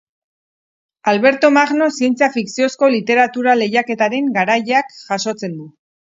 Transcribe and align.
Alberto 1.11 1.51
Magno 1.57 1.89
Zientzia-Fikziozko 1.97 2.89
Literatura 2.95 3.55
Lehiaketaren 3.61 4.35
garaileak 4.41 4.93
jasotzen 5.05 5.57
du. 5.61 5.71